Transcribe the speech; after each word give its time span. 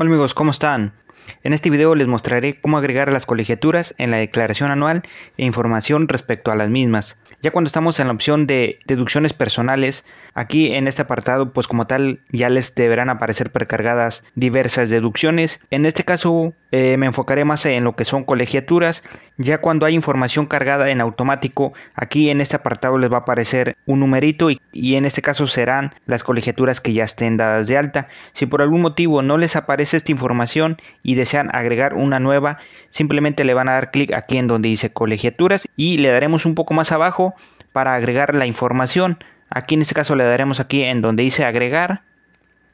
Hola 0.00 0.08
amigos, 0.08 0.32
¿cómo 0.32 0.50
están? 0.50 0.94
En 1.42 1.52
este 1.52 1.68
video 1.68 1.94
les 1.94 2.06
mostraré 2.06 2.58
cómo 2.58 2.78
agregar 2.78 3.12
las 3.12 3.26
colegiaturas 3.26 3.94
en 3.98 4.10
la 4.10 4.16
declaración 4.16 4.70
anual 4.70 5.02
e 5.36 5.44
información 5.44 6.08
respecto 6.08 6.50
a 6.50 6.56
las 6.56 6.70
mismas. 6.70 7.18
Ya 7.42 7.50
cuando 7.50 7.68
estamos 7.68 8.00
en 8.00 8.06
la 8.06 8.14
opción 8.14 8.46
de 8.46 8.78
deducciones 8.86 9.34
personales, 9.34 10.06
aquí 10.32 10.72
en 10.72 10.88
este 10.88 11.02
apartado 11.02 11.52
pues 11.52 11.66
como 11.66 11.86
tal 11.86 12.20
ya 12.32 12.48
les 12.48 12.74
deberán 12.74 13.10
aparecer 13.10 13.52
precargadas 13.52 14.24
diversas 14.34 14.88
deducciones. 14.88 15.60
En 15.70 15.84
este 15.84 16.02
caso 16.02 16.54
eh, 16.72 16.96
me 16.96 17.04
enfocaré 17.04 17.44
más 17.44 17.66
en 17.66 17.84
lo 17.84 17.94
que 17.94 18.06
son 18.06 18.24
colegiaturas. 18.24 19.02
Ya 19.36 19.58
cuando 19.58 19.86
hay 19.86 19.94
información 19.94 20.46
cargada 20.46 20.90
en 20.90 21.00
automático, 21.00 21.72
aquí 21.94 22.30
en 22.30 22.40
este 22.40 22.56
apartado 22.56 22.98
les 22.98 23.10
va 23.10 23.18
a 23.18 23.20
aparecer 23.20 23.76
un 23.86 24.00
numerito 24.00 24.50
y, 24.50 24.60
y 24.72 24.96
en 24.96 25.06
este 25.06 25.22
caso 25.22 25.46
serán 25.46 25.94
las 26.06 26.22
colegiaturas 26.22 26.80
que 26.80 26.92
ya 26.92 27.04
estén 27.04 27.36
dadas 27.36 27.66
de 27.66 27.78
alta. 27.78 28.08
Si 28.34 28.46
por 28.46 28.60
algún 28.60 28.82
motivo 28.82 29.22
no 29.22 29.38
les 29.38 29.56
aparece 29.56 29.96
esta 29.96 30.12
información 30.12 30.76
y 31.02 31.14
desean 31.14 31.48
agregar 31.54 31.94
una 31.94 32.20
nueva, 32.20 32.58
simplemente 32.90 33.44
le 33.44 33.54
van 33.54 33.68
a 33.68 33.72
dar 33.72 33.90
clic 33.90 34.12
aquí 34.12 34.36
en 34.36 34.46
donde 34.46 34.68
dice 34.68 34.92
colegiaturas 34.92 35.66
y 35.76 35.96
le 35.98 36.10
daremos 36.10 36.44
un 36.44 36.54
poco 36.54 36.74
más 36.74 36.92
abajo 36.92 37.34
para 37.72 37.94
agregar 37.94 38.34
la 38.34 38.46
información. 38.46 39.18
Aquí 39.48 39.74
en 39.74 39.82
este 39.82 39.94
caso 39.94 40.16
le 40.16 40.24
daremos 40.24 40.60
aquí 40.60 40.82
en 40.82 41.00
donde 41.00 41.22
dice 41.22 41.44
agregar 41.44 42.02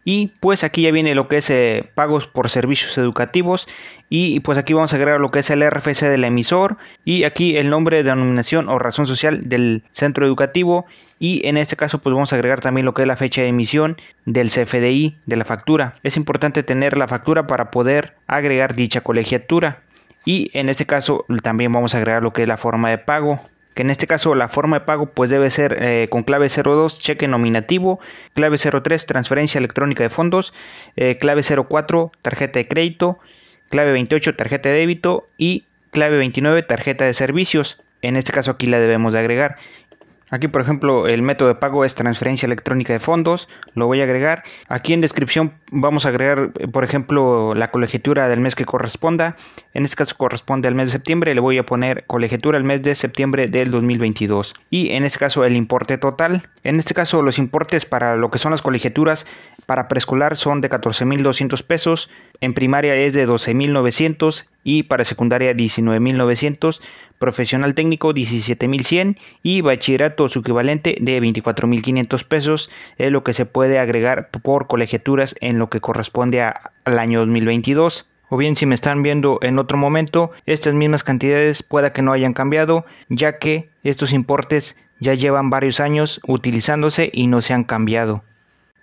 y 0.08 0.28
pues 0.38 0.62
aquí 0.62 0.82
ya 0.82 0.92
viene 0.92 1.16
lo 1.16 1.26
que 1.26 1.38
es 1.38 1.50
eh, 1.50 1.90
pagos 1.96 2.28
por 2.28 2.48
servicios 2.48 2.96
educativos. 2.96 3.66
Y 4.08 4.38
pues 4.38 4.56
aquí 4.56 4.72
vamos 4.72 4.92
a 4.92 4.96
agregar 4.96 5.20
lo 5.20 5.32
que 5.32 5.40
es 5.40 5.50
el 5.50 5.68
RFC 5.68 6.02
del 6.02 6.22
emisor. 6.22 6.76
Y 7.04 7.24
aquí 7.24 7.56
el 7.56 7.70
nombre 7.70 7.96
de 7.96 8.02
denominación 8.04 8.68
o 8.68 8.78
razón 8.78 9.08
social 9.08 9.48
del 9.48 9.82
centro 9.90 10.24
educativo. 10.24 10.86
Y 11.18 11.44
en 11.44 11.56
este 11.56 11.74
caso 11.74 11.98
pues 11.98 12.14
vamos 12.14 12.32
a 12.32 12.36
agregar 12.36 12.60
también 12.60 12.84
lo 12.84 12.94
que 12.94 13.02
es 13.02 13.08
la 13.08 13.16
fecha 13.16 13.42
de 13.42 13.48
emisión 13.48 13.96
del 14.26 14.50
CFDI 14.50 15.16
de 15.26 15.36
la 15.36 15.44
factura. 15.44 15.96
Es 16.04 16.16
importante 16.16 16.62
tener 16.62 16.96
la 16.96 17.08
factura 17.08 17.48
para 17.48 17.72
poder 17.72 18.14
agregar 18.28 18.76
dicha 18.76 19.00
colegiatura. 19.00 19.82
Y 20.24 20.52
en 20.56 20.68
este 20.68 20.86
caso 20.86 21.24
también 21.42 21.72
vamos 21.72 21.96
a 21.96 21.98
agregar 21.98 22.22
lo 22.22 22.32
que 22.32 22.42
es 22.42 22.48
la 22.48 22.58
forma 22.58 22.90
de 22.90 22.98
pago 22.98 23.40
que 23.76 23.82
en 23.82 23.90
este 23.90 24.06
caso 24.06 24.34
la 24.34 24.48
forma 24.48 24.78
de 24.78 24.86
pago 24.86 25.10
pues 25.10 25.28
debe 25.28 25.50
ser 25.50 25.76
eh, 25.82 26.08
con 26.08 26.22
clave 26.22 26.48
02 26.48 26.98
cheque 26.98 27.28
nominativo, 27.28 28.00
clave 28.32 28.56
03 28.56 29.04
transferencia 29.04 29.58
electrónica 29.58 30.02
de 30.02 30.08
fondos, 30.08 30.54
eh, 30.96 31.18
clave 31.18 31.42
04 31.42 32.10
tarjeta 32.22 32.58
de 32.58 32.68
crédito, 32.68 33.18
clave 33.68 33.92
28 33.92 34.34
tarjeta 34.34 34.70
de 34.70 34.76
débito 34.76 35.28
y 35.36 35.64
clave 35.90 36.16
29 36.16 36.62
tarjeta 36.62 37.04
de 37.04 37.12
servicios. 37.12 37.78
En 38.00 38.16
este 38.16 38.32
caso 38.32 38.52
aquí 38.52 38.64
la 38.64 38.78
debemos 38.78 39.12
de 39.12 39.18
agregar. 39.18 39.58
Aquí, 40.28 40.48
por 40.48 40.60
ejemplo, 40.60 41.06
el 41.06 41.22
método 41.22 41.48
de 41.48 41.54
pago 41.54 41.84
es 41.84 41.94
transferencia 41.94 42.46
electrónica 42.46 42.92
de 42.92 42.98
fondos. 42.98 43.48
Lo 43.74 43.86
voy 43.86 44.00
a 44.00 44.04
agregar. 44.04 44.42
Aquí 44.68 44.92
en 44.92 45.00
descripción 45.00 45.52
vamos 45.70 46.04
a 46.04 46.08
agregar, 46.08 46.52
por 46.72 46.82
ejemplo, 46.82 47.54
la 47.54 47.70
colegiatura 47.70 48.28
del 48.28 48.40
mes 48.40 48.56
que 48.56 48.64
corresponda. 48.64 49.36
En 49.72 49.84
este 49.84 49.96
caso 49.96 50.16
corresponde 50.16 50.66
al 50.66 50.74
mes 50.74 50.88
de 50.88 50.92
septiembre. 50.92 51.32
Le 51.34 51.40
voy 51.40 51.58
a 51.58 51.66
poner 51.66 52.04
colegiatura 52.06 52.58
el 52.58 52.64
mes 52.64 52.82
de 52.82 52.96
septiembre 52.96 53.46
del 53.46 53.70
2022. 53.70 54.54
Y 54.68 54.90
en 54.90 55.04
este 55.04 55.18
caso 55.18 55.44
el 55.44 55.54
importe 55.54 55.96
total. 55.96 56.48
En 56.64 56.80
este 56.80 56.94
caso 56.94 57.22
los 57.22 57.38
importes 57.38 57.86
para 57.86 58.16
lo 58.16 58.32
que 58.32 58.38
son 58.38 58.50
las 58.50 58.62
colegiaturas 58.62 59.26
para 59.66 59.88
preescolar 59.88 60.36
son 60.36 60.60
de 60.60 60.70
14.200 60.70 61.62
pesos. 61.64 62.08
En 62.40 62.54
primaria 62.54 62.94
es 62.94 63.12
de 63.12 63.28
12.900 63.28 64.46
y 64.64 64.84
para 64.84 65.04
secundaria 65.04 65.52
19.900 65.52 66.80
profesional 67.18 67.74
técnico 67.74 68.12
17.100 68.12 69.18
y 69.42 69.60
bachillerato 69.62 70.28
su 70.28 70.40
equivalente 70.40 70.96
de 71.00 71.20
24.500 71.20 72.24
pesos 72.24 72.70
es 72.98 73.10
lo 73.10 73.24
que 73.24 73.32
se 73.32 73.46
puede 73.46 73.78
agregar 73.78 74.30
por 74.30 74.66
colegiaturas 74.66 75.34
en 75.40 75.58
lo 75.58 75.70
que 75.70 75.80
corresponde 75.80 76.42
al 76.42 76.98
año 76.98 77.20
2022 77.20 78.06
o 78.28 78.36
bien 78.36 78.56
si 78.56 78.66
me 78.66 78.74
están 78.74 79.02
viendo 79.02 79.38
en 79.42 79.58
otro 79.58 79.78
momento 79.78 80.30
estas 80.46 80.74
mismas 80.74 81.04
cantidades 81.04 81.62
pueda 81.62 81.92
que 81.92 82.02
no 82.02 82.12
hayan 82.12 82.34
cambiado 82.34 82.84
ya 83.08 83.38
que 83.38 83.70
estos 83.82 84.12
importes 84.12 84.76
ya 85.00 85.14
llevan 85.14 85.50
varios 85.50 85.80
años 85.80 86.20
utilizándose 86.26 87.10
y 87.12 87.28
no 87.28 87.40
se 87.40 87.54
han 87.54 87.64
cambiado 87.64 88.24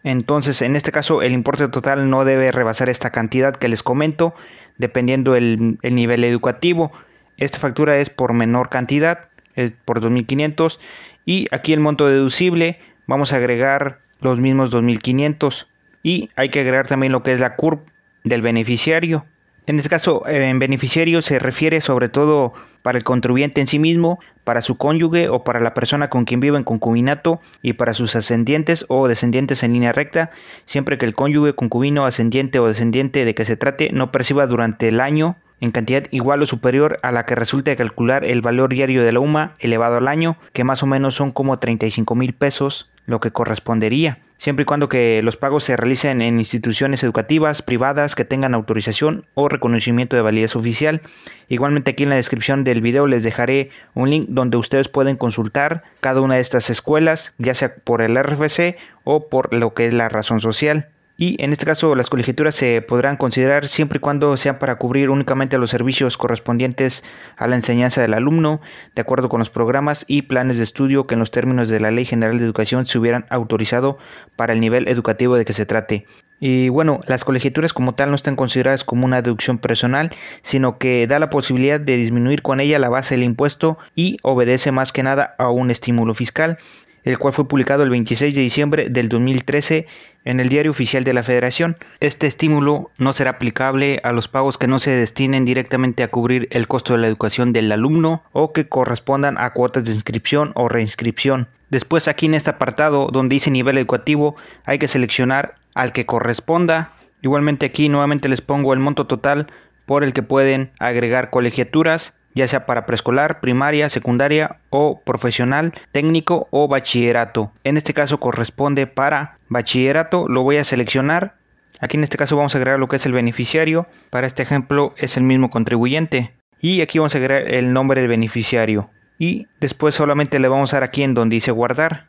entonces 0.04 0.62
en 0.62 0.76
este 0.76 0.92
caso 0.92 1.22
el 1.22 1.32
importe 1.32 1.68
total 1.68 2.10
no 2.10 2.26
debe 2.26 2.52
rebasar 2.52 2.90
esta 2.90 3.12
cantidad 3.12 3.56
que 3.56 3.68
les 3.68 3.84
comento 3.84 4.34
dependiendo 4.78 5.36
el, 5.36 5.78
el 5.82 5.96
nivel 5.96 6.24
educativo 6.24 6.92
esta 7.38 7.60
factura 7.60 7.98
es 7.98 8.10
por 8.10 8.34
menor 8.34 8.70
cantidad, 8.70 9.30
es 9.56 9.74
por 9.86 10.02
2.500 10.02 10.80
y 11.26 11.48
aquí 11.52 11.74
el 11.74 11.80
monto 11.80 12.08
deducible 12.08 12.80
vamos 13.08 13.34
a 13.34 13.38
agregar 13.38 14.00
los 14.22 14.40
mismos 14.40 14.72
2.500 14.72 15.68
y 16.04 16.30
hay 16.36 16.50
que 16.50 16.60
agregar 16.60 16.88
también 16.88 17.12
lo 17.12 17.24
que 17.24 17.34
es 17.34 17.40
la 17.40 17.56
CURP 17.56 17.88
del 18.24 18.42
beneficiario. 18.42 19.26
En 19.66 19.78
este 19.78 19.90
caso, 19.90 20.28
en 20.28 20.60
beneficiario 20.60 21.22
se 21.22 21.40
refiere 21.40 21.80
sobre 21.80 22.10
todo 22.10 22.54
para 22.82 22.98
el 22.98 23.06
contribuyente 23.06 23.62
en 23.62 23.68
sí 23.68 23.80
mismo, 23.80 24.20
para 24.44 24.62
su 24.62 24.76
cónyuge 24.76 25.30
o 25.30 25.46
para 25.46 25.62
la 25.62 25.74
persona 25.74 26.10
con 26.10 26.26
quien 26.26 26.42
vive 26.42 26.58
en 26.58 26.66
concubinato 26.66 27.40
y 27.62 27.74
para 27.74 27.94
sus 27.94 28.16
ascendientes 28.18 28.86
o 28.90 29.08
descendientes 29.08 29.64
en 29.64 29.72
línea 29.72 29.94
recta, 29.94 30.32
siempre 30.66 30.98
que 30.98 31.06
el 31.06 31.16
cónyuge, 31.16 31.54
concubino, 31.54 32.06
ascendiente 32.06 32.60
o 32.60 32.68
descendiente 32.68 33.24
de 33.24 33.34
que 33.34 33.46
se 33.46 33.56
trate 33.56 33.92
no 33.94 34.12
perciba 34.12 34.48
durante 34.48 34.90
el 34.90 35.00
año 35.00 35.38
en 35.62 35.72
cantidad 35.72 36.04
igual 36.12 36.42
o 36.42 36.46
superior 36.46 37.00
a 37.04 37.14
la 37.14 37.26
que 37.26 37.36
resulte 37.36 37.78
calcular 37.78 38.26
el 38.26 38.42
valor 38.42 38.74
diario 38.74 39.02
de 39.02 39.14
la 39.14 39.22
UMA 39.22 39.56
elevado 39.60 39.96
al 39.96 40.10
año, 40.10 40.36
que 40.52 40.66
más 40.66 40.84
o 40.84 40.88
menos 40.88 41.16
son 41.16 41.32
como 41.32 41.58
35 41.60 42.16
mil 42.16 42.34
pesos, 42.34 42.92
lo 43.06 43.20
que 43.20 43.32
correspondería, 43.32 44.20
siempre 44.38 44.64
y 44.64 44.66
cuando 44.66 44.90
que 44.90 45.22
los 45.24 45.38
pagos 45.38 45.64
se 45.64 45.76
realicen 45.78 46.22
en 46.22 46.38
instituciones 46.38 47.04
educativas 47.04 47.62
privadas 47.62 48.16
que 48.16 48.26
tengan 48.26 48.54
autorización 48.54 49.26
o 49.34 49.50
reconocimiento 49.50 50.16
de 50.16 50.22
validez 50.22 50.56
oficial. 50.56 51.02
Igualmente 51.50 51.92
aquí 51.92 52.04
en 52.04 52.10
la 52.10 52.16
descripción 52.16 52.64
del 52.64 52.82
video 52.82 53.08
les 53.08 53.24
dejaré 53.24 53.70
un 53.94 54.10
link 54.10 54.28
donde 54.30 54.58
ustedes 54.58 54.88
pueden 54.88 55.18
consultar 55.18 55.84
cada 56.00 56.22
una 56.22 56.36
de 56.36 56.42
estas 56.42 56.70
escuelas, 56.70 57.34
ya 57.38 57.54
sea 57.54 57.76
por 57.76 58.02
el 58.02 58.22
RFC 58.22 58.78
o 59.04 59.28
por 59.28 59.54
lo 59.54 59.74
que 59.74 59.88
es 59.88 59.94
la 59.94 60.10
razón 60.10 60.40
social 60.40 60.90
y 61.24 61.38
en 61.40 61.54
este 61.54 61.66
caso 61.66 61.96
las 61.96 62.10
colegiaturas 62.10 62.54
se 62.54 62.82
podrán 62.82 63.16
considerar 63.16 63.70
siempre 63.70 63.96
y 63.96 64.02
cuando 64.02 64.36
sean 64.36 64.60
para 64.60 64.76
cubrir 64.76 65.10
únicamente 65.10 65.58
los 65.58 65.70
servicios 65.70 66.18
correspondientes 66.18 67.02
a 67.38 67.48
la 67.48 67.56
enseñanza 67.56 68.02
del 68.02 68.14
alumno, 68.14 68.60
de 68.94 69.02
acuerdo 69.04 69.30
con 69.30 69.40
los 69.40 69.50
programas 69.50 70.04
y 70.10 70.24
planes 70.24 70.58
de 70.58 70.64
estudio 70.64 71.08
que 71.08 71.14
en 71.14 71.22
los 71.22 71.32
términos 71.32 71.70
de 71.70 71.80
la 71.80 71.92
Ley 71.92 72.04
General 72.04 72.38
de 72.38 72.44
Educación 72.44 72.86
se 72.88 73.00
hubieran 73.00 73.26
autorizado 73.30 73.98
para 74.36 74.52
el 74.52 74.60
nivel 74.60 74.90
educativo 74.90 75.38
de 75.38 75.46
que 75.46 75.54
se 75.54 75.66
trate. 75.66 76.06
Y 76.42 76.68
bueno, 76.68 77.00
las 77.08 77.24
colegiaturas 77.24 77.72
como 77.72 77.96
tal 77.96 78.10
no 78.10 78.18
están 78.18 78.36
consideradas 78.36 78.84
como 78.84 79.06
una 79.06 79.22
deducción 79.22 79.60
personal, 79.60 80.12
sino 80.42 80.78
que 80.78 81.08
da 81.08 81.20
la 81.20 81.30
posibilidad 81.30 81.80
de 81.80 81.96
disminuir 81.96 82.42
con 82.42 82.60
ella 82.60 82.80
la 82.80 82.90
base 82.90 83.16
del 83.16 83.24
impuesto 83.24 83.78
y 83.96 84.18
obedece 84.24 84.74
más 84.74 84.92
que 84.92 85.04
nada 85.04 85.36
a 85.38 85.50
un 85.50 85.72
estímulo 85.72 86.16
fiscal 86.16 86.58
el 87.04 87.18
cual 87.18 87.34
fue 87.34 87.48
publicado 87.48 87.84
el 87.84 87.90
26 87.90 88.34
de 88.34 88.42
diciembre 88.42 88.90
del 88.90 89.10
2013 89.10 89.88
en 90.26 90.40
el 90.40 90.50
Diario 90.50 90.72
Oficial 90.72 91.04
de 91.04 91.14
la 91.14 91.24
Federación. 91.24 91.78
Este 92.00 92.28
estímulo 92.28 92.92
no 92.98 93.14
será 93.14 93.32
aplicable 93.32 94.00
a 94.04 94.12
los 94.12 94.28
pagos 94.28 94.58
que 94.58 94.68
no 94.68 94.80
se 94.80 94.92
destinen 94.92 95.46
directamente 95.46 96.04
a 96.04 96.10
cubrir 96.10 96.48
el 96.52 96.68
costo 96.68 96.94
de 96.94 97.00
la 97.00 97.08
educación 97.08 97.54
del 97.54 97.72
alumno 97.72 98.24
o 98.32 98.54
que 98.54 98.68
correspondan 98.68 99.38
a 99.38 99.52
cuotas 99.52 99.86
de 99.86 99.94
inscripción 99.94 100.52
o 100.56 100.70
reinscripción. 100.70 101.48
Después 101.70 102.08
aquí 102.08 102.28
en 102.28 102.36
este 102.36 102.52
apartado 102.52 103.10
donde 103.12 103.36
dice 103.36 103.52
nivel 103.52 103.78
educativo 103.78 104.36
hay 104.66 104.80
que 104.80 104.88
seleccionar 104.88 105.56
al 105.74 105.92
que 105.92 106.06
corresponda. 106.06 106.92
Igualmente 107.22 107.66
aquí 107.66 107.90
nuevamente 107.90 108.30
les 108.30 108.42
pongo 108.42 108.74
el 108.74 108.80
monto 108.80 109.08
total 109.08 109.48
por 109.86 110.04
el 110.04 110.14
que 110.14 110.24
pueden 110.24 110.72
agregar 110.80 111.30
colegiaturas 111.30 112.14
ya 112.36 112.48
sea 112.48 112.66
para 112.66 112.86
preescolar, 112.86 113.40
primaria, 113.40 113.90
secundaria 113.90 114.58
o 114.70 115.02
profesional, 115.02 115.74
técnico 115.92 116.48
o 116.52 116.68
bachillerato. 116.68 117.52
En 117.64 117.78
este 117.78 117.94
caso 117.94 118.20
corresponde 118.20 118.88
para 118.88 119.38
bachillerato, 119.50 120.28
lo 120.28 120.44
voy 120.44 120.58
a 120.58 120.64
seleccionar. 120.64 121.36
Aquí 121.80 121.98
en 121.98 122.04
este 122.04 122.18
caso 122.18 122.38
vamos 122.38 122.56
a 122.56 122.58
agregar 122.58 122.80
lo 122.80 122.88
que 122.88 122.96
es 122.96 123.06
el 123.06 123.14
beneficiario. 123.14 123.88
Para 124.10 124.28
este 124.28 124.44
ejemplo 124.44 124.94
es 124.98 125.18
el 125.18 125.24
mismo 125.24 125.50
contribuyente. 125.50 126.34
Y 126.62 126.82
aquí 126.82 126.98
vamos 126.98 127.14
a 127.14 127.18
agregar 127.18 127.54
el 127.54 127.74
nombre 127.74 128.02
del 128.02 128.10
beneficiario. 128.10 128.90
Y 129.20 129.48
después 129.60 129.96
solamente 129.96 130.40
le 130.40 130.48
vamos 130.48 130.74
a 130.74 130.78
dar 130.78 130.84
aquí 130.84 131.04
en 131.04 131.14
donde 131.14 131.36
dice 131.36 131.52
guardar. 131.52 132.06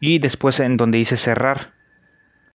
Y 0.00 0.20
después 0.20 0.60
en 0.60 0.76
donde 0.76 0.98
dice 0.98 1.16
cerrar. 1.16 1.72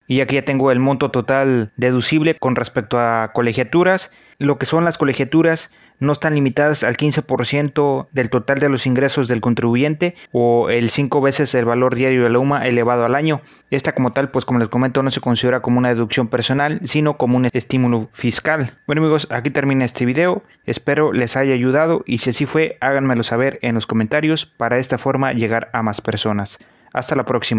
Y 0.07 0.21
aquí 0.21 0.37
ya 0.37 0.45
tengo 0.45 0.71
el 0.71 0.81
monto 0.81 1.11
total 1.11 1.73
deducible 1.77 2.37
con 2.37 2.57
respecto 2.57 2.99
a 2.99 3.33
colegiaturas. 3.33 4.11
Lo 4.39 4.59
que 4.59 4.67
son 4.67 4.85
las 4.85 4.99
colegiaturas 4.99 5.71
no 5.99 6.13
están 6.13 6.35
limitadas 6.35 6.85
al 6.85 6.97
15% 6.97 8.09
del 8.13 8.31
total 8.31 8.59
de 8.59 8.69
los 8.69 8.87
ingresos 8.87 9.29
del 9.29 9.41
contribuyente 9.41 10.15
o 10.33 10.69
el 10.69 10.91
5 10.91 11.21
veces 11.21 11.55
el 11.55 11.65
valor 11.65 11.95
diario 11.95 12.25
de 12.25 12.31
la 12.31 12.39
UMA 12.39 12.67
elevado 12.67 13.05
al 13.05 13.15
año. 13.15 13.41
Esta 13.71 13.93
como 13.93 14.13
tal, 14.13 14.31
pues 14.31 14.45
como 14.45 14.59
les 14.59 14.69
comento, 14.69 15.03
no 15.03 15.11
se 15.11 15.21
considera 15.21 15.61
como 15.61 15.79
una 15.79 15.89
deducción 15.89 16.29
personal, 16.29 16.81
sino 16.85 17.17
como 17.17 17.37
un 17.37 17.49
estímulo 17.53 18.09
fiscal. 18.13 18.75
Bueno 18.87 19.03
amigos, 19.03 19.27
aquí 19.31 19.51
termina 19.51 19.85
este 19.85 20.05
video. 20.05 20.43
Espero 20.67 21.13
les 21.13 21.37
haya 21.37 21.55
ayudado 21.55 22.03
y 22.07 22.19
si 22.19 22.31
así 22.31 22.47
fue, 22.47 22.77
háganmelo 22.81 23.23
saber 23.23 23.59
en 23.63 23.75
los 23.75 23.87
comentarios 23.87 24.47
para 24.47 24.77
de 24.77 24.83
esta 24.83 24.99
forma 24.99 25.33
llegar 25.33 25.71
a 25.73 25.83
más 25.83 26.01
personas. 26.01 26.59
Hasta 26.93 27.17
la 27.17 27.25
próxima. 27.25 27.55